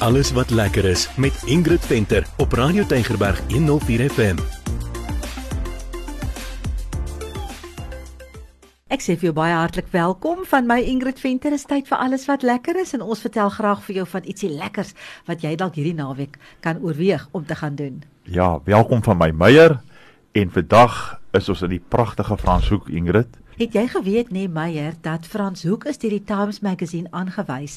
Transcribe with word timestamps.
Alles 0.00 0.32
wat 0.32 0.50
lekker 0.50 0.84
is 0.84 1.16
met 1.16 1.42
Ingrid 1.44 1.86
Venter 1.86 2.26
op 2.36 2.52
Radio 2.52 2.86
Tygerberg 2.86 3.40
104 3.52 4.10
FM. 4.10 4.38
Ek 8.88 9.04
sê 9.04 9.18
vir 9.20 9.28
jou 9.28 9.34
baie 9.36 9.52
hartlik 9.52 9.90
welkom 9.92 10.40
van 10.48 10.64
my 10.64 10.78
Ingrid 10.88 11.20
Venter. 11.20 11.52
Is 11.52 11.68
tyd 11.68 11.84
vir 11.92 12.00
alles 12.00 12.24
wat 12.30 12.46
lekker 12.48 12.80
is 12.80 12.94
en 12.96 13.04
ons 13.04 13.20
vertel 13.20 13.52
graag 13.52 13.84
vir 13.90 14.00
jou 14.00 14.06
van 14.14 14.24
ietsie 14.24 14.48
lekkers 14.48 14.94
wat 15.28 15.44
jy 15.44 15.52
dalk 15.60 15.76
hierdie 15.76 15.98
naweek 16.00 16.40
kan 16.64 16.80
oorweeg 16.80 17.28
om 17.36 17.44
te 17.44 17.60
gaan 17.60 17.76
doen. 17.76 18.00
Ja, 18.24 18.56
welkom 18.64 19.04
van 19.04 19.20
my 19.20 19.28
Meyer 19.36 19.82
en 20.32 20.56
vandag 20.56 21.20
is 21.36 21.52
ons 21.52 21.60
in 21.68 21.76
die 21.76 21.84
pragtige 21.92 22.40
Franshoek 22.40 22.88
Ingrid. 22.88 23.36
Het 23.60 23.74
jy 23.76 23.82
geweet 23.92 24.30
nee 24.32 24.48
Meyer 24.48 24.94
dat 25.04 25.26
Frans 25.28 25.66
Hoek 25.68 25.82
is 25.90 25.98
deur 26.00 26.14
die 26.14 26.22
Times 26.24 26.62
Magazine 26.64 27.10
aangewys 27.12 27.74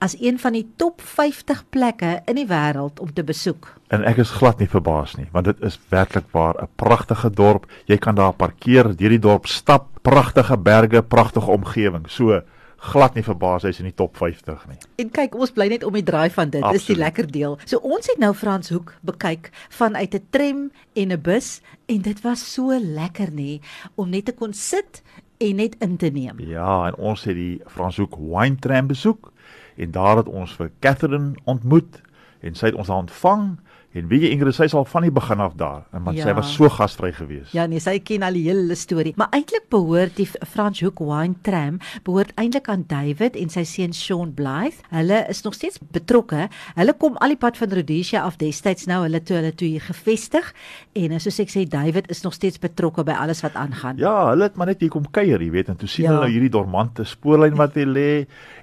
as 0.00 0.14
een 0.16 0.38
van 0.40 0.54
die 0.56 0.64
top 0.80 1.02
50 1.04 1.60
plekke 1.68 2.14
in 2.24 2.38
die 2.40 2.46
wêreld 2.48 3.02
om 3.04 3.12
te 3.12 3.20
besoek? 3.20 3.68
En 3.92 4.06
ek 4.08 4.22
is 4.24 4.32
glad 4.38 4.64
nie 4.64 4.70
verbaas 4.72 5.12
nie, 5.20 5.26
want 5.36 5.50
dit 5.50 5.60
is 5.60 5.76
werklik 5.92 6.32
waar 6.32 6.56
'n 6.62 6.72
pragtige 6.80 7.28
dorp. 7.30 7.68
Jy 7.84 7.98
kan 7.98 8.14
daar 8.14 8.32
parkeer, 8.32 8.96
deur 8.96 9.12
die 9.12 9.20
dorp 9.20 9.46
stap, 9.46 9.92
pragtige 10.02 10.56
berge, 10.56 11.02
pragtige 11.02 11.50
omgewing. 11.50 12.08
So 12.08 12.40
glad 12.76 13.14
nie 13.14 13.24
verbaas 13.24 13.62
hy's 13.62 13.78
in 13.78 13.88
die 13.90 13.94
top 13.94 14.16
50 14.16 14.66
nie. 14.68 14.78
En 14.96 15.10
kyk, 15.10 15.34
ons 15.34 15.52
bly 15.52 15.68
net 15.68 15.84
om 15.84 15.92
die 15.92 16.04
draai 16.06 16.30
van 16.30 16.50
dit. 16.50 16.64
Dis 16.72 16.86
die 16.86 16.96
lekker 16.96 17.28
deel. 17.30 17.58
So 17.64 17.78
ons 17.78 18.06
het 18.06 18.18
nou 18.18 18.32
Frans 18.34 18.70
Hoek 18.72 18.94
bekyk 19.02 19.50
vanuit 19.68 20.14
'n 20.14 20.26
tram 20.30 20.70
en 20.94 21.12
'n 21.12 21.20
bus 21.20 21.60
en 21.86 22.02
dit 22.02 22.20
was 22.22 22.52
so 22.52 22.78
lekker 22.78 23.30
nê 23.30 23.60
om 23.96 24.10
net 24.10 24.24
te 24.24 24.32
kon 24.32 24.52
sit 24.52 25.02
en 25.38 25.56
net 25.56 25.76
in 25.84 25.96
te 25.96 26.10
neem. 26.12 26.40
Ja, 26.40 26.86
en 26.86 26.96
ons 26.96 27.24
het 27.24 27.36
die 27.36 27.60
Franshoek 27.66 28.16
Wine 28.16 28.56
Tram 28.60 28.86
besoek 28.86 29.32
en 29.76 29.90
daar 29.90 30.16
het 30.22 30.28
ons 30.28 30.54
vir 30.56 30.70
Catherine 30.80 31.34
ontmoet 31.44 32.00
en 32.40 32.56
sy 32.56 32.70
het 32.70 32.78
ons 32.78 32.92
ontvang 32.92 33.56
En 33.96 34.10
wie 34.10 34.18
jy 34.20 34.30
Ingrid 34.34 34.52
sy 34.56 34.66
sal 34.68 34.84
van 34.90 35.06
die 35.06 35.12
begin 35.14 35.40
af 35.40 35.54
daar 35.56 35.86
en 35.96 36.02
want 36.04 36.18
ja. 36.18 36.26
sy 36.28 36.34
was 36.36 36.50
so 36.52 36.68
gasvry 36.72 37.12
geweest. 37.16 37.54
Ja 37.56 37.64
nee, 37.70 37.80
sy 37.80 37.96
ken 38.04 38.26
al 38.26 38.36
die 38.36 38.44
hele 38.44 38.76
storie. 38.76 39.14
Maar 39.16 39.32
eintlik 39.36 39.70
behoort 39.72 40.18
die 40.18 40.26
Frans 40.28 40.82
Hoek 40.84 41.00
Wine 41.00 41.38
Tram 41.46 41.78
behoort 42.04 42.34
eintlik 42.36 42.68
aan 42.72 42.84
David 42.90 43.38
en 43.40 43.52
sy 43.52 43.64
seun 43.68 43.96
Sean 43.96 44.34
Blythe. 44.36 44.84
Hulle 44.92 45.22
is 45.32 45.40
nog 45.46 45.56
steeds 45.56 45.80
betrokke. 45.96 46.50
Hulle 46.76 46.96
kom 47.00 47.16
al 47.24 47.32
die 47.32 47.40
pad 47.40 47.56
van 47.56 47.72
Rhodesia 47.72 48.26
af 48.26 48.36
destyds 48.42 48.84
nou 48.90 49.00
hulle 49.06 49.22
toe 49.24 49.38
hulle 49.38 49.54
toe 49.56 49.70
hier 49.70 49.86
gevestig 49.86 50.52
en 50.98 51.16
soos 51.22 51.40
ek 51.46 51.54
sê 51.54 51.64
David 51.70 52.10
is 52.12 52.20
nog 52.26 52.36
steeds 52.36 52.60
betrokke 52.60 53.06
by 53.06 53.16
alles 53.16 53.40
wat 53.46 53.56
aangaan. 53.56 53.96
Ja, 54.02 54.28
hulle 54.32 54.50
het 54.50 54.60
maar 54.60 54.68
net 54.74 54.84
hier 54.84 54.92
kom 54.92 55.08
kuier, 55.08 55.40
jy 55.40 55.50
weet, 55.54 55.72
en 55.72 55.80
toe 55.80 55.88
sien 55.88 56.04
ja. 56.04 56.12
hulle 56.12 56.26
nou 56.26 56.34
hierdie 56.34 56.52
dormante 56.52 57.06
spoorlyn 57.08 57.56
wat 57.56 57.78
hier 57.78 57.88
lê 57.88 58.10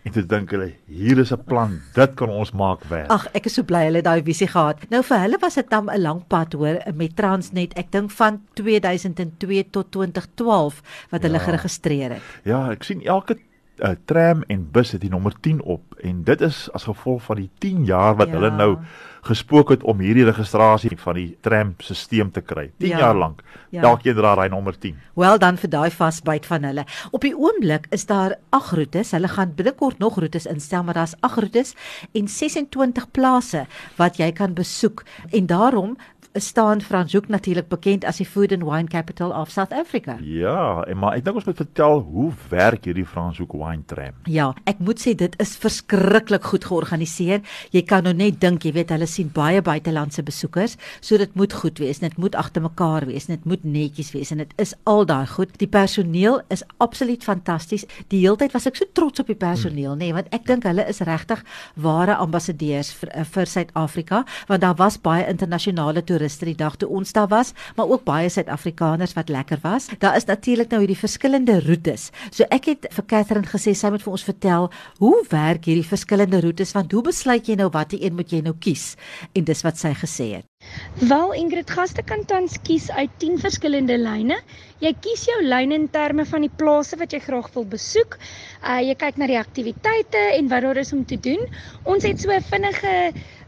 en 0.03 0.13
toe 0.13 0.25
dink 0.27 0.53
hulle 0.53 0.69
hier 0.85 1.17
is 1.25 1.33
'n 1.33 1.41
plan. 1.47 1.79
Dit 1.97 2.15
kan 2.19 2.29
ons 2.29 2.53
maak 2.53 2.85
werk. 2.89 3.09
Ag, 3.09 3.27
ek 3.33 3.49
is 3.49 3.57
so 3.57 3.63
bly 3.63 3.85
hulle 3.87 4.03
het 4.03 4.05
daai 4.05 4.21
visie 4.21 4.47
gehad. 4.47 4.77
Nou 4.91 5.01
vir 5.01 5.22
hulle 5.23 5.39
was 5.41 5.57
dit 5.59 5.69
dan 5.69 5.89
'n 5.89 6.01
lang 6.01 6.21
pad 6.27 6.53
hoor 6.53 6.81
met 6.93 7.15
Transnet. 7.15 7.73
Ek 7.73 7.91
dink 7.91 8.11
van 8.11 8.41
2002 8.53 9.69
tot 9.69 9.91
2012 9.91 10.81
wat 11.09 11.21
ja. 11.21 11.27
hulle 11.27 11.39
geregistreer 11.39 12.09
het. 12.17 12.21
Ja, 12.43 12.71
ek 12.71 12.83
sien 12.83 13.01
elke 13.03 13.37
uh, 13.77 13.95
tram 14.05 14.43
en 14.47 14.67
bus 14.71 14.91
het 14.91 15.01
die 15.01 15.09
nommer 15.09 15.33
10 15.39 15.61
op 15.61 15.95
en 16.03 16.23
dit 16.23 16.41
is 16.41 16.67
as 16.73 16.83
gevolg 16.83 17.23
van 17.23 17.41
die 17.41 17.49
10 17.57 17.85
jaar 17.85 18.15
wat 18.15 18.29
ja. 18.29 18.37
hulle 18.37 18.51
nou 18.51 18.77
gespook 19.23 19.69
het 19.71 19.83
om 19.87 20.01
hierdie 20.03 20.25
registrasie 20.27 20.97
van 20.99 21.15
die 21.15 21.29
tramstelsel 21.45 22.31
te 22.35 22.41
kry. 22.43 22.65
10 22.83 22.89
ja. 22.89 22.99
jaar 23.05 23.15
lank. 23.15 23.43
Ja. 23.71 23.85
Elkeen 23.87 24.17
dra 24.17 24.33
hy 24.41 24.49
nommer 24.51 24.75
10. 24.75 24.97
Wel 25.15 25.39
dan 25.39 25.57
vir 25.61 25.71
daai 25.71 25.91
vasbyt 25.95 26.47
van 26.49 26.67
hulle. 26.67 26.83
Op 27.15 27.23
die 27.23 27.33
oomblik 27.35 27.87
is 27.95 28.05
daar 28.09 28.35
8 28.51 28.75
roetes. 28.79 29.13
Hulle 29.15 29.31
gaan 29.31 29.55
binnekort 29.55 30.03
nog 30.03 30.19
roetes 30.19 30.47
instel, 30.49 30.83
maar 30.83 30.99
daar's 30.99 31.15
8 31.23 31.39
roetes 31.45 31.75
en 32.11 32.27
26 32.27 33.07
plase 33.15 33.65
wat 33.95 34.19
jy 34.19 34.31
kan 34.35 34.53
besoek. 34.53 35.05
En 35.31 35.47
daarom 35.47 35.95
staan 36.33 36.81
Franshoek 36.81 37.27
natuurlik 37.27 37.67
bekend 37.69 38.05
as 38.05 38.17
die 38.17 38.25
food 38.25 38.51
and 38.51 38.63
wine 38.65 38.87
capital 38.89 39.31
of 39.31 39.51
South 39.53 39.73
Africa. 39.73 40.17
Ja, 40.21 40.81
en 40.89 40.97
maar 40.97 41.17
ek 41.17 41.25
dink 41.25 41.37
ons 41.37 41.45
moet 41.45 41.59
vertel 41.61 42.01
hoe 42.07 42.29
werk 42.49 42.87
hierdie 42.89 43.05
Franshoek 43.05 43.53
wine 43.53 43.85
tram. 43.89 44.17
Ja, 44.29 44.49
ek 44.69 44.81
moet 44.81 45.01
sê 45.01 45.13
dit 45.17 45.35
is 45.43 45.53
verskriklik 45.61 46.47
goed 46.49 46.65
georganiseer. 46.65 47.43
Jy 47.75 47.83
kan 47.89 48.05
nou 48.07 48.15
net 48.17 48.39
dink, 48.41 48.65
jy 48.65 48.73
weet 48.73 48.93
hulle 48.95 49.07
sien 49.09 49.29
baie 49.33 49.61
buitelandse 49.61 50.25
besoekers, 50.25 50.77
so 51.01 51.19
dit 51.21 51.37
moet 51.37 51.53
goed 51.53 51.81
wees. 51.83 52.01
Dit 52.01 52.17
moet 52.17 52.35
agter 52.39 52.65
mekaar 52.65 53.05
wees, 53.09 53.29
dit 53.29 53.45
moet 53.49 53.63
netjies 53.63 54.11
wees 54.15 54.33
en 54.33 54.41
dit 54.41 54.57
is 54.61 54.73
al 54.89 55.05
daai 55.09 55.27
goed. 55.29 55.53
Die 55.61 55.69
personeel 55.69 56.41
is 56.53 56.65
absoluut 56.83 57.23
fantasties. 57.23 57.85
Die 58.09 58.23
heeltyd 58.25 58.57
was 58.57 58.67
ek 58.69 58.79
so 58.79 58.89
trots 58.97 59.21
op 59.21 59.29
die 59.29 59.37
personeel, 59.37 59.93
nê, 59.93 60.09
nee, 60.09 60.17
want 60.17 60.33
ek 60.33 60.47
dink 60.49 60.65
hulle 60.67 60.85
is 60.89 61.03
regtig 61.05 61.45
ware 61.77 62.17
ambassadeurs 62.17 62.89
vir 62.97 63.13
vir 63.33 63.49
Suid-Afrika, 63.49 64.23
want 64.49 64.63
daar 64.65 64.75
was 64.79 64.97
baie 65.01 65.25
internasionale 65.29 66.01
toeriste 66.01 66.22
toeriste 66.23 66.47
die 66.47 66.55
dag 66.55 66.77
toe 66.79 66.89
ons 66.89 67.11
daar 67.13 67.27
was, 67.27 67.53
maar 67.75 67.89
ook 67.91 68.05
baie 68.07 68.29
Suid-Afrikaners 68.31 69.15
wat 69.17 69.29
lekker 69.29 69.59
was. 69.63 69.89
Daar 69.99 70.15
is 70.15 70.25
natuurlik 70.25 70.71
nou 70.71 70.79
hierdie 70.83 70.99
verskillende 70.99 71.59
roetes. 71.65 72.11
So 72.31 72.47
ek 72.49 72.69
het 72.71 72.87
vir 72.93 73.07
Catherine 73.07 73.47
gesê 73.47 73.75
sy 73.75 73.91
moet 73.91 74.03
vir 74.03 74.15
ons 74.15 74.23
vertel 74.27 74.69
hoe 75.03 75.17
werk 75.29 75.67
hierdie 75.67 75.87
verskillende 75.87 76.41
roetes 76.43 76.73
want 76.73 76.91
hoe 76.91 77.03
besluit 77.03 77.47
jy 77.47 77.59
nou 77.59 77.69
watter 77.73 77.99
een 77.99 78.15
moet 78.15 78.31
jy 78.31 78.41
nou 78.45 78.55
kies? 78.59 78.93
En 79.35 79.43
dis 79.43 79.65
wat 79.67 79.79
sy 79.81 79.93
gesê 79.97 80.31
het. 80.39 80.52
Wel 81.01 81.33
Ingrid, 81.33 81.69
gaste 81.73 82.03
kan 82.05 82.25
tans 82.25 82.57
kies 82.61 82.91
uit 82.91 83.09
10 83.17 83.39
verskillende 83.41 83.97
lyne. 83.97 84.37
Jy 84.83 84.91
kies 85.01 85.23
jou 85.25 85.37
lyn 85.41 85.71
in 85.71 85.87
terme 85.89 86.25
van 86.29 86.43
die 86.45 86.51
plase 86.61 86.97
wat 86.99 87.13
jy 87.15 87.19
graag 87.23 87.47
wil 87.55 87.65
besoek. 87.65 88.17
Uh 88.61 88.79
jy 88.83 88.95
kyk 88.99 89.17
na 89.17 89.27
die 89.31 89.39
aktiwiteite 89.39 90.21
en 90.37 90.51
wat 90.51 90.65
daar 90.67 90.81
is 90.81 90.93
om 90.93 91.05
te 91.05 91.17
doen. 91.17 91.47
Ons 91.83 92.05
het 92.07 92.21
so 92.21 92.31
'n 92.31 92.41
vinnige 92.41 92.93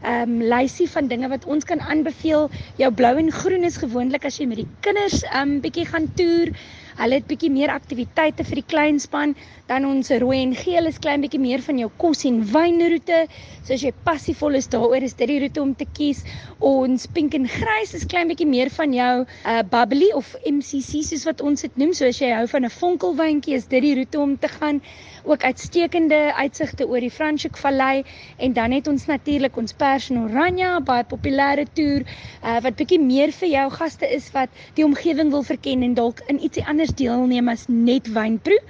ehm 0.02 0.22
um, 0.22 0.42
lysie 0.42 0.88
van 0.90 1.08
dinge 1.08 1.28
wat 1.28 1.44
ons 1.44 1.64
kan 1.64 1.80
aanbeveel. 1.80 2.50
Jou 2.76 2.90
blou 2.92 3.16
en 3.18 3.32
groen 3.32 3.64
is 3.64 3.76
gewoonlik 3.76 4.24
as 4.24 4.38
jy 4.38 4.46
met 4.46 4.62
die 4.64 4.68
kinders 4.80 5.22
ehm 5.22 5.56
um, 5.56 5.60
bietjie 5.60 5.86
gaan 5.86 6.12
toer. 6.14 6.52
Hulle 6.96 7.20
het 7.20 7.26
bietjie 7.28 7.50
meer 7.52 7.72
aktiwiteite 7.74 8.44
vir 8.48 8.62
die 8.62 8.68
kleinspan 8.72 9.34
dan 9.66 9.84
ons 9.84 10.12
rooi 10.22 10.38
en 10.44 10.54
geel 10.54 10.86
is 10.86 11.00
klein 11.02 11.24
bietjie 11.24 11.40
meer 11.42 11.62
van 11.64 11.78
jou 11.80 11.88
kos 11.98 12.22
en 12.28 12.38
wynroete. 12.52 13.24
So 13.66 13.74
as 13.74 13.82
jy 13.82 13.90
passievol 14.06 14.54
is 14.58 14.68
daaroor 14.70 15.02
is 15.02 15.16
dit 15.18 15.26
die 15.26 15.40
roete 15.42 15.62
om 15.62 15.72
te 15.74 15.88
kies. 15.98 16.22
Ons 16.62 17.08
pink 17.10 17.34
en 17.34 17.48
grys 17.50 17.94
is 17.98 18.06
klein 18.06 18.30
bietjie 18.30 18.46
meer 18.46 18.70
van 18.76 18.94
jou 18.94 19.14
uh 19.26 19.62
bubbly 19.66 20.12
of 20.14 20.34
MCC 20.46 21.02
soos 21.08 21.26
wat 21.26 21.42
ons 21.42 21.66
dit 21.66 21.82
noem. 21.82 21.92
So 21.98 22.06
as 22.06 22.20
jy 22.22 22.30
hou 22.30 22.46
van 22.52 22.64
'n 22.64 22.70
vonkelwyntjie 22.70 23.56
is 23.58 23.66
dit 23.66 23.82
die 23.82 23.94
roete 23.98 24.20
om 24.20 24.36
te 24.38 24.48
gaan. 24.48 24.80
Ook 25.26 25.42
uitstekende 25.42 26.32
uitsigte 26.38 26.86
oor 26.86 27.00
die 27.00 27.10
Franschhoek 27.10 27.56
Vallei 27.58 28.04
en 28.38 28.52
dan 28.52 28.70
het 28.70 28.86
ons 28.86 29.06
natuurlik 29.06 29.56
ons 29.56 29.72
Pers 29.72 30.10
en 30.10 30.22
Oranje 30.22 30.80
baie 30.86 31.04
populêre 31.04 31.66
toer 31.74 32.06
uh 32.44 32.60
wat 32.62 32.76
bietjie 32.78 33.00
meer 33.02 33.32
vir 33.32 33.48
jou 33.48 33.70
gaste 33.70 34.06
is 34.06 34.30
wat 34.32 34.48
die 34.74 34.84
omgewing 34.84 35.30
wil 35.30 35.42
verken 35.42 35.82
en 35.82 35.94
dalk 35.94 36.22
in 36.28 36.38
ietsie 36.38 36.62
anders 36.64 36.85
anders 36.86 36.98
deelneem 36.98 37.48
as 37.48 37.66
net 37.68 38.06
wynproe. 38.12 38.60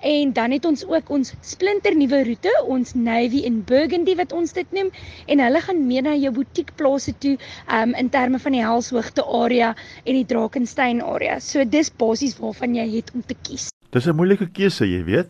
En 0.00 0.32
dan 0.32 0.52
het 0.52 0.64
ons 0.64 0.84
ook 0.86 1.10
ons 1.10 1.32
splinter 1.42 1.96
nuwe 1.96 2.22
roete, 2.24 2.52
ons 2.68 2.94
Navy 2.94 3.42
in 3.42 3.64
Burgundy 3.66 4.14
wat 4.14 4.32
ons 4.32 4.52
dit 4.54 4.66
noem 4.72 4.92
en 5.26 5.40
hulle 5.42 5.60
gaan 5.60 5.86
meer 5.86 6.04
na 6.06 6.14
jou 6.14 6.30
butiekplase 6.32 7.16
toe 7.18 7.36
um 7.66 7.96
in 7.98 8.08
terme 8.08 8.38
van 8.38 8.54
die 8.54 8.62
Helshoogte 8.62 9.24
area 9.26 9.74
en 10.04 10.14
die 10.14 10.24
Drakensberg 10.24 11.02
area. 11.02 11.40
So 11.40 11.64
dis 11.64 11.90
basies 11.90 12.38
waarvan 12.38 12.78
jy 12.78 12.86
het 12.94 13.10
om 13.14 13.26
te 13.26 13.34
kies. 13.42 13.72
Dis 13.90 14.06
'n 14.06 14.14
moeilike 14.14 14.46
keuse, 14.52 14.86
jy 14.86 15.02
weet 15.04 15.28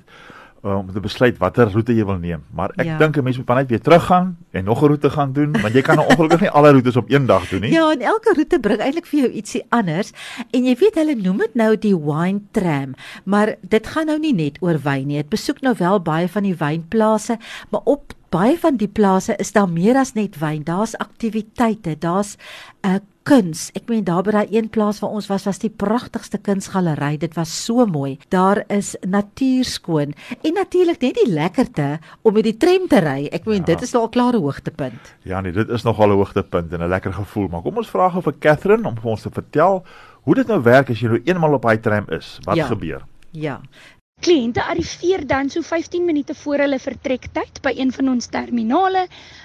om 0.63 0.93
te 0.93 1.01
besluit 1.01 1.39
watter 1.39 1.71
roete 1.73 1.95
jy 1.95 2.05
wil 2.05 2.19
neem. 2.19 2.43
Maar 2.55 2.73
ek 2.77 2.87
ja. 2.87 2.99
dink 2.99 3.17
'n 3.17 3.25
mens 3.25 3.37
moet 3.37 3.49
net 3.49 3.69
weer 3.69 3.81
teruggaan 3.81 4.37
en 4.51 4.65
nog 4.65 4.83
'n 4.83 4.87
roete 4.87 5.11
gaan 5.11 5.33
doen, 5.33 5.53
want 5.53 5.75
jy 5.75 5.83
kan 5.83 5.97
nou 5.97 6.09
ongelukkig 6.11 6.41
nie 6.41 6.51
alle 6.51 6.73
roetes 6.73 6.97
op 6.97 7.11
een 7.11 7.27
dag 7.27 7.49
doen 7.49 7.61
nie. 7.61 7.73
Ja, 7.73 7.91
en 7.91 8.01
elke 8.01 8.33
roete 8.35 8.61
bring 8.61 8.81
eintlik 8.81 9.07
vir 9.07 9.21
jou 9.21 9.31
ietsie 9.31 9.65
anders. 9.69 10.13
En 10.51 10.65
jy 10.65 10.77
weet 10.77 10.95
hulle 10.95 11.15
noem 11.15 11.39
dit 11.39 11.55
nou 11.55 11.79
die 11.79 11.97
wine 11.97 12.41
tram, 12.51 12.95
maar 13.25 13.55
dit 13.61 13.87
gaan 13.87 14.07
nou 14.07 14.19
nie 14.19 14.35
net 14.35 14.59
oor 14.61 14.79
wyn 14.83 15.07
nie. 15.07 15.17
Dit 15.17 15.29
besoek 15.29 15.61
nou 15.61 15.75
wel 15.79 16.01
baie 16.01 16.29
van 16.29 16.43
die 16.43 16.57
wynplase, 16.57 17.39
maar 17.71 17.81
op 17.85 18.15
baie 18.29 18.59
van 18.59 18.77
die 18.77 18.89
plase 18.89 19.37
is 19.37 19.53
daar 19.53 19.69
meer 19.69 19.97
as 19.97 20.13
net 20.13 20.39
wyn. 20.39 20.65
Daar's 20.65 20.97
aktiwiteite, 20.97 21.97
daar's 21.99 22.37
'n 22.37 22.89
uh, 22.89 22.95
eh, 22.95 23.01
kuns. 23.29 23.69
Ek 23.77 23.89
meen 23.91 24.05
daar 24.07 24.25
by 24.25 24.33
daai 24.35 24.55
een 24.55 24.71
plaas 24.73 25.01
waar 25.03 25.13
ons 25.19 25.29
was, 25.29 25.45
was 25.49 25.61
die 25.61 25.71
pragtigste 25.71 26.41
kunsgalery. 26.41 27.17
Dit 27.21 27.37
was 27.37 27.53
so 27.53 27.85
mooi. 27.87 28.17
Daar 28.33 28.63
is 28.73 28.95
natuurskoon 29.05 30.15
en 30.41 30.57
natuurlik 30.57 31.03
net 31.05 31.19
die 31.21 31.29
lekkerte 31.33 31.99
om 32.23 32.37
met 32.39 32.49
die 32.49 32.57
tram 32.57 32.89
te 32.89 33.03
ry. 33.05 33.29
Ek 33.33 33.45
meen 33.49 33.65
ja. 33.65 33.75
dit 33.75 33.85
is 33.85 33.93
nou 33.93 34.03
al 34.05 34.09
'n 34.09 34.17
klare 34.17 34.41
hoogtepunt. 34.41 35.15
Ja 35.25 35.41
nee, 35.41 35.53
dit 35.53 35.69
is 35.69 35.85
nogal 35.85 36.09
'n 36.09 36.21
hoogtepunt 36.21 36.73
en 36.73 36.81
'n 36.81 36.89
lekker 36.89 37.13
gevoel. 37.13 37.49
Maar 37.49 37.63
kom 37.63 37.77
ons 37.77 37.91
vra 37.91 38.09
gou 38.09 38.23
vir 38.23 38.39
Catherine 38.39 38.89
om 38.89 38.97
vir 38.97 39.11
ons 39.11 39.23
te 39.23 39.31
vertel 39.31 39.85
hoe 40.23 40.35
dit 40.35 40.47
nou 40.47 40.63
werk 40.63 40.91
as 40.91 41.01
jy 41.01 41.09
nou 41.09 41.21
eenmal 41.25 41.55
op 41.55 41.63
daai 41.63 41.81
tram 41.81 42.05
is. 42.09 42.39
Wat 42.45 42.57
ja. 42.57 42.67
gebeur? 42.67 43.05
Ja. 43.31 43.61
Kliënte 44.19 44.65
arriveer 44.67 45.23
dan 45.31 45.47
so 45.47 45.63
15 45.63 46.03
minute 46.05 46.35
voor 46.35 46.59
hulle 46.65 46.79
vertrektyd 46.83 47.61
by 47.63 47.71
een 47.77 47.93
van 47.95 48.09
ons 48.11 48.27
terminale, 48.33 49.05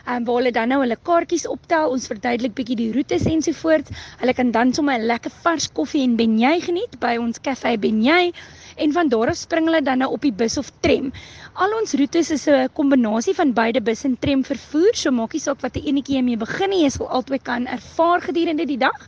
um, 0.09 0.23
waar 0.25 0.39
hulle 0.39 0.51
dan 0.55 0.71
nou 0.73 0.79
hulle 0.81 0.97
kaartjies 1.09 1.45
optel, 1.45 1.91
ons 1.93 2.07
verduidelik 2.09 2.55
bietjie 2.57 2.77
die 2.79 2.87
roetes 2.95 3.27
ensovoorts. 3.29 3.93
Hulle 4.23 4.33
kan 4.33 4.49
dan 4.55 4.73
sommer 4.73 4.97
'n 4.97 5.05
lekker 5.11 5.35
vars 5.43 5.69
koffie 5.79 6.01
en 6.07 6.15
beignet 6.17 6.65
geniet 6.65 6.97
by 6.99 7.13
ons 7.21 7.37
Cafe 7.37 7.75
Beignet 7.77 8.33
en 8.77 8.91
van 8.97 9.13
daar 9.13 9.29
af 9.29 9.37
spring 9.37 9.69
hulle 9.69 9.83
dan 9.85 10.01
nou 10.01 10.09
op 10.17 10.25
die 10.25 10.33
bus 10.41 10.57
of 10.57 10.71
tram. 10.81 11.13
Al 11.53 11.77
ons 11.81 11.93
roetes 11.93 12.31
is 12.31 12.47
'n 12.47 12.73
kombinasie 12.73 13.35
van 13.35 13.53
beide 13.53 13.81
bus 13.81 14.03
en 14.03 14.17
tram 14.17 14.43
vervoer, 14.43 14.95
so 14.95 15.11
maak 15.11 15.33
nie 15.33 15.41
saak 15.41 15.61
wat 15.61 15.77
'n 15.77 15.85
enetjie 15.85 16.15
jy 16.15 16.23
mee 16.23 16.37
begin 16.37 16.69
nie, 16.69 16.81
jy 16.83 16.89
sal 16.89 17.09
altyd 17.09 17.43
kan 17.43 17.67
ervaar 17.67 18.21
gedurende 18.21 18.65
die 18.65 18.77
dag 18.77 19.07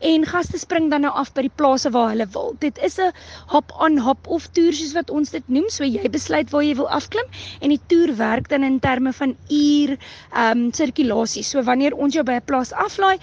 en 0.00 0.26
gaste 0.26 0.58
spring 0.58 0.90
dan 0.90 1.00
nou 1.00 1.12
af 1.14 1.32
by 1.34 1.46
die 1.46 1.56
plase 1.56 1.90
waar 1.90 2.10
hulle 2.12 2.26
wil. 2.32 2.54
Dit 2.60 2.78
is 2.78 2.98
'n 2.98 3.12
hop 3.52 3.72
on 3.80 3.98
hop 3.98 4.26
off 4.26 4.48
toer 4.52 4.72
soos 4.72 4.92
wat 4.92 5.10
ons 5.10 5.30
dit 5.30 5.48
noem. 5.48 5.68
So 5.68 5.84
jy 5.84 6.08
besluit 6.08 6.50
waar 6.50 6.62
jy 6.62 6.74
wil 6.74 6.88
afklim 6.88 7.26
en 7.60 7.70
die 7.70 7.80
toer 7.86 8.16
werk 8.16 8.48
dan 8.48 8.62
in 8.62 8.80
terme 8.80 9.12
van 9.12 9.36
uur 9.50 9.96
ehm 10.32 10.58
um, 10.58 10.72
sirkulasie. 10.72 11.42
So 11.42 11.62
wanneer 11.62 11.94
ons 11.94 12.14
jou 12.14 12.24
by 12.24 12.32
'n 12.32 12.44
plaas 12.44 12.72
aflaai, 12.72 13.18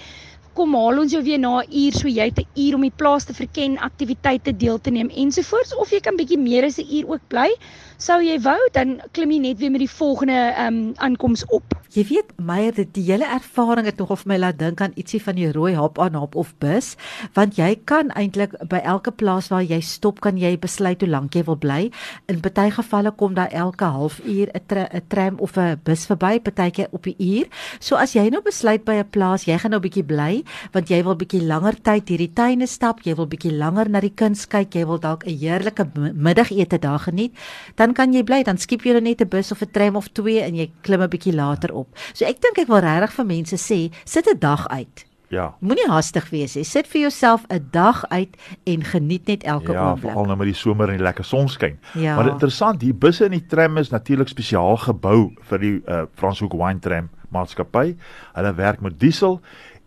kom 0.53 0.75
haal 0.77 0.99
ons 1.01 1.13
jou 1.15 1.21
weer 1.25 1.39
na 1.39 1.61
'n 1.61 1.71
uur 1.83 1.93
so 1.93 2.07
jy 2.07 2.25
het 2.29 2.39
'n 2.39 2.59
uur 2.63 2.75
om 2.75 2.81
die 2.81 2.97
plaas 3.01 3.25
te 3.25 3.33
verken, 3.33 3.77
aktiwiteite 3.77 4.57
deel 4.57 4.79
te 4.81 4.91
neem 4.91 5.09
ensovoorts 5.09 5.75
of 5.75 5.89
jy 5.91 5.99
kan 5.99 6.15
bietjie 6.15 6.37
meer 6.37 6.63
as 6.65 6.77
'n 6.77 6.87
uur 6.97 7.07
ook 7.13 7.27
bly. 7.27 7.49
Sou 7.97 8.21
jy 8.21 8.39
wou, 8.39 8.59
dan 8.71 9.01
klim 9.11 9.31
jy 9.31 9.39
net 9.39 9.59
weer 9.59 9.71
met 9.71 9.79
die 9.79 9.95
volgende 10.01 10.53
ehm 10.55 10.67
um, 10.67 10.93
aankoms 10.97 11.45
op. 11.45 11.82
Jy 11.93 12.01
weet 12.09 12.31
Meyer 12.41 12.73
dit 12.73 12.89
die 12.95 13.03
hele 13.05 13.27
ervaring 13.29 13.85
het 13.85 13.99
nogal 14.01 14.17
vir 14.17 14.29
my 14.31 14.37
laat 14.39 14.57
dink 14.57 14.79
aan 14.81 14.95
ietsie 14.97 15.19
van 15.21 15.35
die 15.37 15.51
rooi 15.53 15.75
hop 15.77 15.99
aan 16.01 16.15
hop 16.17 16.33
of 16.41 16.55
bus 16.57 16.95
want 17.35 17.59
jy 17.59 17.75
kan 17.85 18.09
eintlik 18.17 18.55
by 18.71 18.79
elke 18.81 19.11
plaas 19.13 19.51
waar 19.53 19.61
jy 19.61 19.77
stop 19.85 20.23
kan 20.25 20.39
jy 20.41 20.55
besluit 20.57 21.05
hoe 21.05 21.09
lank 21.11 21.37
jy 21.37 21.43
wil 21.45 21.59
bly. 21.61 21.91
In 22.33 22.41
baie 22.41 22.71
gevalle 22.73 23.11
kom 23.13 23.35
daar 23.37 23.53
elke 23.53 23.85
halfuur 23.85 24.49
'n 24.49 24.63
tra 24.65 24.87
tram 25.07 25.37
of 25.37 25.57
'n 25.57 25.77
bus 25.85 26.07
verby, 26.09 26.39
partykeer 26.41 26.87
op 26.91 27.05
'n 27.05 27.15
uur. 27.19 27.45
So 27.79 27.95
as 27.95 28.13
jy 28.13 28.29
nou 28.29 28.41
besluit 28.41 28.83
by 28.85 28.97
'n 28.97 29.09
plaas, 29.11 29.45
jy 29.45 29.57
gaan 29.57 29.71
nou 29.71 29.79
'n 29.79 29.85
bietjie 29.85 30.03
bly 30.05 30.43
want 30.73 30.89
jy 30.89 31.03
wil 31.03 31.15
bietjie 31.15 31.45
langer 31.45 31.75
tyd 31.81 32.09
hierdie 32.09 32.33
tuine 32.33 32.67
stap, 32.67 33.01
jy 33.03 33.13
wil 33.15 33.27
bietjie 33.27 33.53
langer 33.53 33.89
na 33.89 33.99
die 33.99 34.13
kuns 34.15 34.47
kyk, 34.47 34.73
jy 34.73 34.85
wil 34.85 34.97
dalk 34.97 35.27
'n 35.27 35.37
heerlike 35.37 35.85
middagete 36.15 36.79
daar 36.79 36.99
geniet, 36.99 37.33
dan 37.75 37.93
kan 37.93 38.13
jy 38.13 38.23
bly, 38.23 38.43
dan 38.43 38.57
skiep 38.57 38.81
jy 38.81 38.99
net 38.99 39.21
'n 39.21 39.29
bus 39.29 39.51
of 39.51 39.61
'n 39.61 39.71
tram 39.71 39.95
of 39.95 40.07
twee 40.11 40.41
en 40.41 40.55
jy 40.55 40.71
klim 40.81 41.01
'n 41.01 41.09
bietjie 41.09 41.35
later 41.35 41.73
op 41.73 41.82
op. 41.83 42.03
So 42.13 42.25
ek 42.29 42.41
dink 42.43 42.61
ek 42.63 42.71
wil 42.71 42.83
regtig 42.83 43.17
vir 43.19 43.27
mense 43.29 43.59
sê, 43.61 43.79
sit 44.05 44.29
'n 44.29 44.39
dag 44.39 44.67
uit. 44.71 45.05
Ja. 45.33 45.47
Moenie 45.65 45.87
haastig 45.89 46.27
wees 46.29 46.53
nie. 46.55 46.65
Sit 46.67 46.87
vir 46.91 47.07
jouself 47.07 47.45
'n 47.49 47.67
dag 47.71 48.03
uit 48.09 48.37
en 48.69 48.83
geniet 48.83 49.27
net 49.27 49.43
elke 49.43 49.73
ja, 49.73 49.85
oomblik. 49.87 50.03
Ja, 50.03 50.09
veral 50.09 50.25
nou 50.25 50.37
met 50.37 50.47
die 50.47 50.55
somer 50.55 50.89
en 50.89 50.97
die 50.97 51.03
lekker 51.03 51.25
sonskyn. 51.25 51.79
Ja. 51.93 52.15
Maar 52.15 52.27
interessant, 52.27 52.81
hier 52.81 52.95
busse 52.95 53.25
in 53.25 53.31
die 53.31 53.45
tram 53.45 53.77
is 53.77 53.89
natuurlik 53.89 54.27
spesiaal 54.27 54.77
gebou 54.77 55.33
vir 55.49 55.59
die 55.59 55.81
uh, 55.87 56.03
Franshoek 56.15 56.53
Wine 56.53 56.79
Tram 56.79 57.09
maatskappy. 57.33 57.95
Hulle 58.33 58.53
werk 58.53 58.81
met 58.81 58.99
diesel 58.99 59.39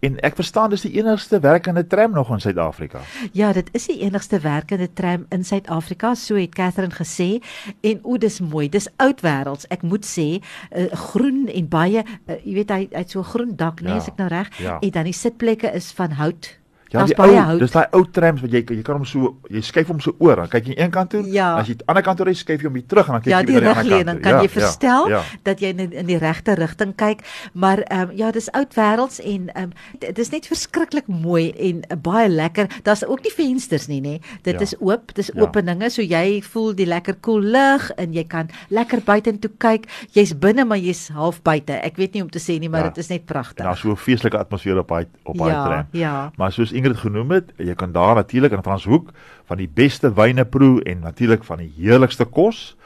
En 0.06 0.18
ek 0.26 0.36
verstaan 0.38 0.70
dis 0.70 0.84
die 0.86 0.92
enigste 1.00 1.40
werkende 1.42 1.86
tram 1.86 2.12
nog 2.14 2.30
in 2.34 2.40
Suid-Afrika. 2.40 3.00
Ja, 3.34 3.52
dit 3.56 3.68
is 3.74 3.88
die 3.90 3.98
enigste 4.06 4.38
werkende 4.44 4.88
tram 4.92 5.26
in 5.34 5.44
Suid-Afrika, 5.44 6.14
so 6.14 6.38
het 6.38 6.54
Catherine 6.54 6.94
gesê. 6.94 7.42
En 7.80 7.98
o, 8.02 8.18
dis 8.18 8.40
mooi. 8.40 8.68
Dis 8.68 8.88
oud 9.02 9.24
wêrelds. 9.26 9.66
Ek 9.74 9.82
moet 9.82 10.06
sê, 10.06 10.28
uh, 10.38 10.86
groen 11.10 11.46
en 11.50 11.70
baie, 11.72 12.04
uh, 12.04 12.38
jy 12.44 12.54
weet 12.60 12.70
hy 12.70 12.82
hy 12.86 13.02
het 13.02 13.10
so 13.10 13.20
'n 13.20 13.30
groen 13.32 13.56
dak, 13.56 13.80
nee, 13.80 13.92
ja, 13.92 13.98
as 13.98 14.08
ek 14.08 14.20
nou 14.20 14.28
reg. 14.28 14.52
Ja. 14.58 14.78
En 14.80 14.90
dan 14.90 15.04
die 15.04 15.16
sitplekke 15.16 15.72
is 15.72 15.90
van 15.92 16.10
hout. 16.20 16.58
Ja, 16.92 17.04
die 17.04 17.16
ou, 17.18 17.58
dis 17.58 17.72
daai 17.74 17.86
ou 17.96 18.04
trams 18.10 18.42
wat 18.44 18.52
jy 18.54 18.62
jy 18.62 18.82
kan 18.86 19.00
hom 19.00 19.06
so 19.08 19.32
jy 19.50 19.62
skuif 19.66 19.88
hom 19.90 20.00
so 20.00 20.14
oor, 20.22 20.36
dan 20.42 20.50
kyk 20.50 20.70
jy 20.70 20.76
een 20.78 20.92
kant 20.94 21.10
toe, 21.10 21.22
ja. 21.32 21.56
as 21.60 21.70
jy 21.70 21.74
aan 21.74 21.80
die 21.80 21.88
ander 21.92 22.04
kant 22.06 22.20
toe 22.20 22.26
ry, 22.28 22.34
skuif 22.38 22.62
jy 22.62 22.68
hom 22.68 22.76
weer 22.78 22.86
terug 22.86 23.08
en 23.10 23.16
dan 23.16 23.24
kyk 23.24 23.32
ja, 23.32 23.40
jy 23.40 23.46
weer 23.46 23.56
aan 23.56 23.62
die 23.62 23.80
ander 23.80 23.96
kant. 23.96 24.06
Dan 24.06 24.20
kan 24.22 24.36
ja, 24.36 24.42
jy 24.46 24.50
verstel 24.54 25.08
ja, 25.10 25.20
ja. 25.20 25.38
dat 25.48 25.62
jy 25.64 25.72
in, 25.74 25.82
in 26.02 26.10
die 26.10 26.18
regte 26.22 26.56
rigting 26.58 26.94
kyk, 26.96 27.24
maar 27.52 27.82
ehm 27.86 28.10
um, 28.10 28.14
ja, 28.16 28.30
dis 28.34 28.50
oud 28.52 28.76
wêrelds 28.78 29.20
en 29.22 29.48
ehm 29.54 29.70
um, 29.70 29.74
dit 30.02 30.22
is 30.22 30.30
net 30.34 30.46
verskriklik 30.50 31.08
mooi 31.10 31.50
en 31.52 31.82
uh, 31.82 31.98
baie 31.98 32.28
lekker. 32.30 32.70
Daar's 32.86 33.04
ook 33.06 33.22
nie 33.26 33.34
vensters 33.34 33.88
nie, 33.90 34.00
nê. 34.04 34.16
Dit 34.46 34.60
ja. 34.60 34.66
is 34.66 34.76
oop, 34.78 35.14
dis 35.18 35.32
ja. 35.34 35.40
openinge, 35.42 35.90
so 35.90 36.04
jy 36.04 36.40
voel 36.46 36.74
die 36.78 36.86
lekker 36.86 37.18
koel 37.20 37.42
cool 37.42 37.50
lug 37.56 37.90
en 38.00 38.14
jy 38.14 38.24
kan 38.30 38.50
lekker 38.70 39.02
buitentoe 39.06 39.50
kyk. 39.62 39.88
Jy's 40.14 40.34
binne, 40.38 40.64
maar 40.68 40.80
jy's 40.80 41.08
half 41.14 41.42
buite. 41.46 41.76
Ek 41.82 41.98
weet 42.00 42.14
nie 42.14 42.22
om 42.24 42.30
te 42.32 42.42
sê 42.42 42.58
nie, 42.62 42.70
maar 42.72 42.88
dit 42.90 43.00
ja. 43.00 43.06
is 43.06 43.10
net 43.12 43.26
pragtig. 43.26 43.64
Daar's 43.64 43.82
so 43.82 43.92
'n 43.92 43.96
feestelike 43.96 44.38
atmosfeer 44.38 44.78
op 44.78 44.88
daai 44.88 45.06
op 45.24 45.36
daai 45.36 45.50
ja, 45.50 45.64
tram. 45.66 45.86
Ja. 45.92 46.32
Maar 46.36 46.52
soos 46.52 46.72
Ingrid 46.72 46.85
genoem 46.94 47.30
het, 47.30 47.52
jy 47.58 47.74
kan 47.74 47.92
daar 47.92 48.14
natuurlik 48.14 48.52
in 48.52 48.62
Franshoek 48.62 49.10
van 49.46 49.56
die 49.56 49.68
beste 49.68 50.12
wyne 50.14 50.44
proe 50.44 50.82
en 50.84 51.00
natuurlik 51.00 51.44
van 51.44 51.58
die 51.58 51.72
heerlikste 51.76 52.24
kos. 52.24 52.76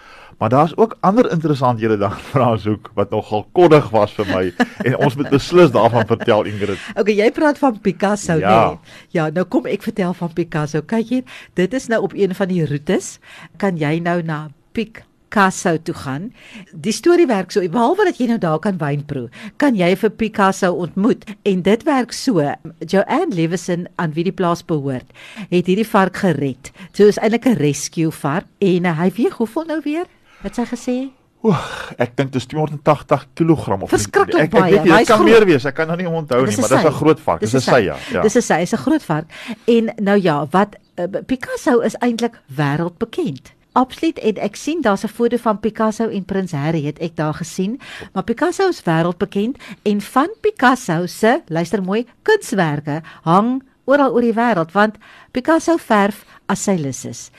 Maar 0.40 0.48
daar's 0.48 0.72
ook 0.76 0.96
ander 1.00 1.30
interessanthede 1.30 1.98
daar 1.98 2.16
in 2.16 2.24
Franshoek 2.32 2.90
wat 2.94 3.10
nogal 3.10 3.44
koddig 3.52 3.90
was 3.90 4.12
vir 4.16 4.26
my 4.30 4.44
en 4.88 4.96
ons 4.96 5.16
moet 5.16 5.28
beslis 5.28 5.70
daarvan 5.70 6.06
vertel 6.06 6.48
Ingrid. 6.48 6.78
Okay, 7.00 7.14
jy 7.14 7.28
praat 7.30 7.58
van 7.58 7.80
Picasso, 7.80 8.38
ja. 8.40 8.68
Nee. 8.68 8.96
Ja, 9.18 9.28
nou 9.28 9.44
kom 9.44 9.68
ek 9.68 9.84
vertel 9.84 10.14
van 10.16 10.32
Picasso. 10.32 10.80
Kyk 10.80 11.12
hier, 11.12 11.44
dit 11.60 11.76
is 11.76 11.90
nou 11.92 12.00
op 12.08 12.16
een 12.16 12.34
van 12.34 12.48
die 12.48 12.64
roetes. 12.66 13.18
Kan 13.60 13.76
jy 13.76 13.98
nou 14.00 14.22
na 14.24 14.46
Pic 14.72 15.04
Picasso 15.30 15.76
toe 15.78 15.94
gaan. 15.94 16.32
Die 16.74 16.92
storie 16.92 17.26
werk 17.30 17.52
so, 17.54 17.62
behalwe 17.62 18.08
dat 18.08 18.18
jy 18.18 18.26
nou 18.32 18.38
daar 18.42 18.58
kan 18.58 18.80
wyn 18.80 19.04
proe, 19.06 19.28
kan 19.62 19.76
jy 19.78 19.92
vir 20.02 20.10
Picasso 20.10 20.72
ontmoet 20.74 21.22
en 21.46 21.62
dit 21.62 21.84
werk 21.86 22.10
so. 22.12 22.42
Joanne 22.82 23.34
Lewison 23.36 23.86
aan 24.02 24.16
wie 24.16 24.26
die 24.26 24.34
plaas 24.34 24.64
behoort, 24.66 25.06
het 25.52 25.70
hierdie 25.70 25.86
vark 25.86 26.18
gered. 26.24 26.72
So 26.92 27.06
is 27.06 27.20
eintlik 27.22 27.46
'n 27.46 27.62
rescue 27.62 28.10
vark 28.10 28.46
en 28.58 28.84
uh, 28.84 28.98
hy 28.98 29.10
weeg 29.14 29.38
hoeveel 29.38 29.64
nou 29.70 29.80
weer? 29.84 30.06
Wat 30.42 30.54
sy 30.54 30.66
gesê? 30.66 30.96
Oeg, 31.44 31.94
ek 31.96 32.16
dink 32.16 32.32
dit 32.32 32.42
is 32.42 32.46
280 32.46 33.28
kg 33.34 33.78
of 33.82 33.88
Verskriklik 33.88 34.50
ek, 34.50 34.54
ek, 34.54 34.58
ek 34.60 34.82
weet 34.82 34.98
dit 34.98 35.06
kan 35.06 35.16
groot. 35.22 35.30
meer 35.30 35.46
wees. 35.46 35.64
Ek 35.64 35.74
kan 35.74 35.86
nou 35.86 35.96
nie 35.96 36.08
onthou 36.08 36.42
nie, 36.44 36.56
maar 36.58 36.68
dis 36.68 36.84
'n 36.84 36.98
groot 36.98 37.20
vark. 37.20 37.40
Dis 37.40 37.54
'n 37.54 37.60
sy 37.60 37.80
ja. 37.86 37.96
ja. 38.10 38.22
Dis 38.22 38.36
'n 38.36 38.42
sy, 38.42 38.60
is 38.66 38.74
'n 38.74 38.82
groot 38.82 39.02
vark. 39.02 39.30
En 39.64 39.94
nou 39.96 40.18
ja, 40.18 40.46
wat 40.50 40.76
uh, 40.98 41.06
Picasso 41.26 41.80
is 41.80 41.94
eintlik 42.02 42.34
wêreldbekend. 42.50 43.54
Absoluut 43.72 44.18
en 44.18 44.36
ek 44.42 44.56
sien 44.56 44.80
daar's 44.82 45.04
'n 45.04 45.08
foto 45.08 45.36
van 45.36 45.60
Picasso 45.60 46.08
en 46.08 46.24
Prins 46.24 46.52
Harry 46.52 46.84
het 46.84 46.98
ek 46.98 47.16
daar 47.16 47.34
gesien. 47.34 47.80
Maar 48.12 48.24
Picasso 48.24 48.68
is 48.68 48.82
wêreldbekend 48.82 49.56
en 49.82 50.00
van 50.00 50.28
Picasso 50.40 51.06
se, 51.06 51.42
luister 51.46 51.82
mooi, 51.82 52.06
kunswerke 52.22 53.02
hang 53.22 53.62
oral 53.84 54.12
oor 54.12 54.20
die 54.20 54.34
wêreld 54.34 54.72
want 54.72 54.98
Picasso 55.32 55.76
verf 55.76 56.24
as 56.46 56.64
sy 56.64 56.76
lus 56.80 57.04
is 57.04 57.30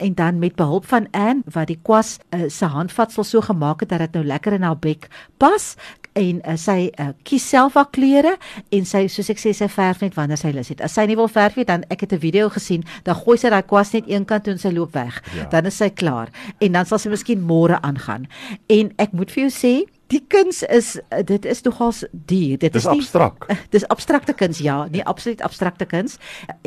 en 0.00 0.14
dan 0.16 0.38
met 0.38 0.56
behulp 0.56 0.86
van 0.88 1.08
Anne 1.10 1.44
wat 1.52 1.68
die 1.68 1.78
kwas 1.82 2.16
uh, 2.32 2.46
se 2.48 2.64
handvatsel 2.72 3.24
so 3.24 3.44
gemaak 3.44 3.84
het 3.84 3.92
dat 3.92 4.06
dit 4.06 4.16
nou 4.16 4.24
lekker 4.24 4.56
in 4.56 4.64
haar 4.64 4.78
bek 4.78 5.08
pas 5.36 5.74
en 6.18 6.40
uh, 6.44 6.56
sy 6.56 6.90
uh, 7.00 7.10
kies 7.24 7.44
self 7.48 7.74
haar 7.78 7.90
kleure 7.94 8.36
en 8.72 8.88
sy 8.88 9.06
soos 9.12 9.30
ek 9.30 9.38
sê 9.42 9.52
sy 9.56 9.68
verf 9.68 10.02
net 10.02 10.16
wanneer 10.18 10.40
sy 10.40 10.52
lus 10.54 10.72
het. 10.72 10.82
As 10.84 10.96
sy 10.98 11.06
nie 11.06 11.18
wil 11.18 11.30
verf 11.30 11.56
nie 11.56 11.66
dan 11.68 11.84
ek 11.90 12.06
het 12.06 12.12
'n 12.12 12.22
video 12.22 12.48
gesien, 12.48 12.84
dan 13.04 13.14
gooi 13.14 13.38
sy 13.38 13.50
daai 13.50 13.62
kwas 13.62 13.92
net 13.92 14.08
een 14.08 14.24
kant 14.24 14.44
toe 14.44 14.52
en 14.52 14.58
sy 14.58 14.72
loop 14.72 14.92
weg. 14.94 15.22
Ja. 15.36 15.46
Dan 15.50 15.66
is 15.66 15.76
sy 15.76 15.90
klaar 15.90 16.28
en 16.60 16.72
dan 16.72 16.86
sal 16.86 16.98
sy 16.98 17.08
miskien 17.08 17.40
môre 17.40 17.80
aangaan. 17.82 18.26
En 18.68 18.92
ek 18.98 19.12
moet 19.12 19.30
vir 19.30 19.48
jou 19.48 19.50
sê 19.50 19.86
Die 20.10 20.22
kuns 20.26 20.62
is 20.62 20.96
dit 21.24 21.44
is 21.46 21.62
nogals 21.62 22.04
duur. 22.10 22.58
Dit 22.58 22.72
dis 22.72 22.82
is 22.82 22.88
nie 22.90 23.00
abstrak. 23.00 23.46
Dis 23.74 23.86
abstrakte 23.86 24.34
kuns 24.34 24.58
ja, 24.58 24.84
nie 24.90 25.04
absoluut 25.06 25.42
abstrakte 25.46 25.86
kuns. 25.86 26.16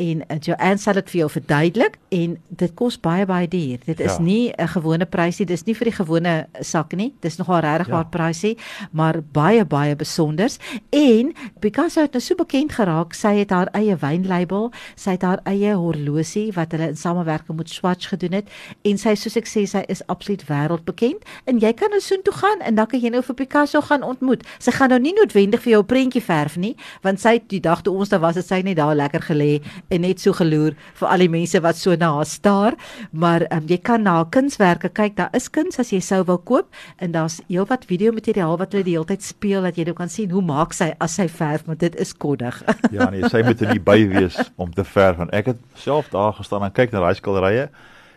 En 0.00 0.22
uh, 0.24 0.38
Joanne 0.40 0.80
sal 0.80 0.96
dit 1.00 1.12
vir 1.12 1.20
jou 1.24 1.30
verduidelik 1.36 1.98
en 2.14 2.38
dit 2.48 2.74
kos 2.78 2.96
baie 3.00 3.26
baie 3.28 3.48
duur. 3.50 3.82
Dit 3.84 4.00
is 4.00 4.16
ja. 4.16 4.22
nie 4.22 4.52
'n 4.56 4.68
gewone 4.76 5.06
prysie, 5.06 5.46
dis 5.46 5.66
nie 5.66 5.74
vir 5.74 5.90
die 5.90 5.96
gewone 5.96 6.34
sak 6.60 6.96
nie. 6.96 7.12
Dis 7.20 7.36
nogal 7.36 7.60
regtig 7.60 7.88
ja. 7.88 7.92
waar 7.92 8.08
prysie, 8.08 8.56
maar 8.92 9.20
baie 9.20 9.64
baie 9.64 9.96
besonders. 9.96 10.58
En 10.90 11.34
Picasso 11.60 12.00
het 12.00 12.12
nou 12.12 12.22
so 12.22 12.34
bekend 12.34 12.72
geraak, 12.72 13.14
sy 13.14 13.36
het 13.38 13.50
haar 13.50 13.68
eie 13.72 13.96
wynlabel, 13.96 14.72
sy 14.96 15.10
het 15.10 15.22
haar 15.22 15.40
eie 15.44 15.74
horlosie 15.74 16.52
wat 16.56 16.72
hulle 16.72 16.88
in 16.88 16.96
samewerking 16.96 17.56
met 17.56 17.70
Swatch 17.70 18.08
gedoen 18.08 18.32
het 18.32 18.48
en 18.82 18.98
sy 18.98 19.14
soos 19.18 19.36
ek 19.36 19.48
sê 19.48 19.64
sy 19.68 19.84
is 19.92 20.02
absoluut 20.12 20.44
wêreldbekend 20.48 21.24
en 21.50 21.60
jy 21.62 21.72
kan 21.76 21.92
nou 21.92 22.00
soontoe 22.00 22.34
gaan 22.34 22.64
en 22.64 22.78
dan 22.78 22.88
kan 22.90 23.00
jy 23.00 23.12
nou 23.12 23.22
vir 23.22 23.33
Picasso 23.34 23.80
gaan 23.80 24.02
ontmoet. 24.02 24.44
Sy 24.58 24.70
gaan 24.72 24.88
nou 24.94 25.00
nie 25.00 25.14
noodwendig 25.16 25.60
vir 25.62 25.72
jou 25.72 25.82
'n 25.82 25.86
prentjie 25.86 26.22
verf 26.22 26.56
nie, 26.56 26.76
want 27.02 27.20
sy 27.20 27.42
die 27.48 27.60
dag 27.60 27.82
toe 27.82 27.94
ons 27.94 28.08
daar 28.08 28.20
was, 28.20 28.36
het 28.36 28.46
sy 28.46 28.62
net 28.62 28.76
daar 28.76 28.94
lekker 28.94 29.20
gelê 29.20 29.62
en 29.90 30.00
net 30.00 30.20
so 30.20 30.32
geloer 30.32 30.74
vir 30.94 31.08
al 31.08 31.18
die 31.18 31.28
mense 31.28 31.60
wat 31.60 31.76
so 31.76 31.94
na 31.96 32.14
haar 32.14 32.26
staar. 32.26 32.74
Maar 33.12 33.46
um, 33.50 33.66
jy 33.66 33.78
kan 33.78 34.02
na 34.02 34.14
haar 34.14 34.30
kunswerke 34.30 34.88
kyk. 34.88 35.16
Daar 35.16 35.30
is 35.32 35.50
kuns 35.50 35.78
as 35.78 35.90
jy 35.90 36.00
sou 36.00 36.24
wil 36.24 36.38
koop 36.38 36.66
en 36.98 37.12
daar's 37.12 37.40
heelwat 37.48 37.84
video 37.84 38.12
materiaal 38.12 38.58
wat 38.58 38.72
hulle 38.72 38.84
die 38.84 38.94
hele 38.94 39.04
tyd 39.04 39.22
speel 39.22 39.62
dat 39.62 39.76
jy 39.76 39.84
nou 39.84 39.94
kan 39.94 40.08
sien 40.08 40.30
hoe 40.30 40.42
maak 40.42 40.72
sy 40.72 40.94
as 41.00 41.14
sy 41.14 41.28
verf, 41.28 41.66
want 41.66 41.80
dit 41.80 41.94
is 41.96 42.12
koddig. 42.12 42.62
ja 42.90 43.10
nee, 43.10 43.28
sy 43.28 43.42
moet 43.42 43.60
in 43.60 43.70
die 43.70 43.80
by 43.80 44.08
wees 44.08 44.36
om 44.56 44.72
te 44.72 44.84
verf 44.84 45.18
ek 45.34 45.46
het 45.46 45.60
self 45.74 46.08
daar 46.08 46.32
gestaan 46.32 46.64
en 46.64 46.72
kyk 46.72 46.92
na 46.92 47.02
daai 47.04 47.14
skilderye 47.18 47.68